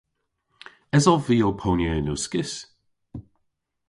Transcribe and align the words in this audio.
Esov 0.95 1.21
vy 1.27 1.37
ow 1.47 1.53
ponya 1.61 1.91
yn 1.99 2.11
uskis? 2.15 2.51